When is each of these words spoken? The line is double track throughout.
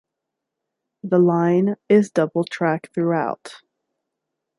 The 1.03 1.19
line 1.19 1.75
is 1.87 2.09
double 2.09 2.43
track 2.43 2.89
throughout. 2.91 3.61